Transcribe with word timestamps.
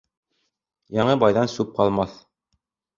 Яңы 0.99 1.19
байҙан 1.27 1.55
сүп 1.59 1.79
ҡалмаҫ. 1.79 2.21